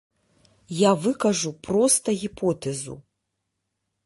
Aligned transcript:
Я 0.77 0.91
выкажу 1.03 1.53
проста 1.67 2.07
гіпотэзу. 2.23 2.93